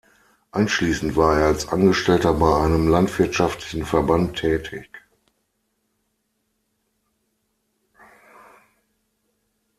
[0.51, 4.89] Anschließend war er als Angestellter bei einem landwirtschaftlichen Verband tätig.